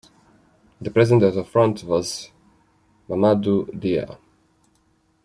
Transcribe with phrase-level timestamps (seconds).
[0.81, 2.31] The president of the front was
[3.07, 4.17] Mamadou Dia.